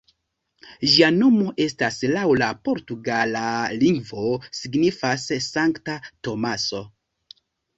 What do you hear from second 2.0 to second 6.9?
laŭ la portugala lingvo signifas "Sankta Tomaso".